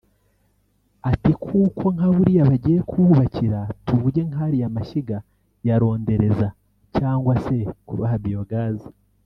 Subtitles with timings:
[1.11, 5.17] Ati kuko nka buriya bagiye kububakira tuvuge nkariya mashyiga
[5.67, 6.47] ya rondereza
[6.95, 8.77] cyangwa se kubaha Biogaz